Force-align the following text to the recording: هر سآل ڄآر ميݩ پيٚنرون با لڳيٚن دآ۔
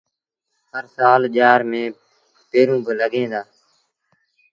هر 0.71 0.85
سآل 0.95 1.21
ڄآر 1.35 1.59
ميݩ 1.69 1.95
پيٚنرون 2.49 2.79
با 2.85 2.91
لڳيٚن 2.99 3.27
دآ۔ 3.31 3.41